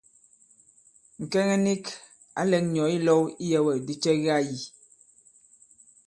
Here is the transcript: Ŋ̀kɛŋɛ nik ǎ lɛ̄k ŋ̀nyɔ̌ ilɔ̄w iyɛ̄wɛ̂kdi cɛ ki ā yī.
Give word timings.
Ŋ̀kɛŋɛ 1.21 1.55
nik 1.65 1.83
ǎ 2.39 2.41
lɛ̄k 2.49 2.63
ŋ̀nyɔ̌ 2.67 2.87
ilɔ̄w 2.97 3.21
iyɛ̄wɛ̂kdi 3.45 3.93
cɛ 4.03 4.11
ki 4.21 4.29
ā 4.37 4.39
yī. 4.49 4.61